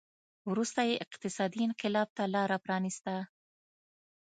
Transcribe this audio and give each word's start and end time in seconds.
وروسته 0.49 0.79
یې 0.89 1.01
اقتصادي 1.05 1.61
انقلاب 1.67 2.07
ته 2.17 2.23
لار 2.33 2.49
پرانېسته. 2.65 3.15